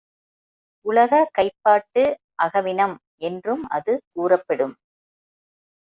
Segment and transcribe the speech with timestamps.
[0.85, 2.03] உலக கைப்பாட்டு,
[2.43, 2.95] அகவினம்
[3.21, 4.75] என்றும் அது கூறப்படும்.